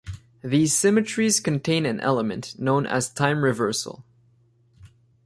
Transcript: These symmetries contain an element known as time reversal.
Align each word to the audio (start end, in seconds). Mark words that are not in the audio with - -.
These 0.43 0.73
symmetries 0.75 1.39
contain 1.39 1.85
an 1.85 1.99
element 1.99 2.57
known 2.57 2.87
as 2.87 3.07
time 3.07 3.43
reversal. 3.43 4.03